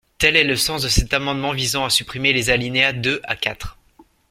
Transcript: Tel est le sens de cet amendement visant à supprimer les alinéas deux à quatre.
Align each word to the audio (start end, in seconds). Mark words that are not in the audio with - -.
Tel 0.17 0.35
est 0.35 0.43
le 0.43 0.55
sens 0.55 0.81
de 0.81 0.87
cet 0.87 1.13
amendement 1.13 1.51
visant 1.53 1.85
à 1.85 1.91
supprimer 1.91 2.33
les 2.33 2.49
alinéas 2.49 2.91
deux 2.91 3.21
à 3.23 3.35
quatre. 3.35 3.77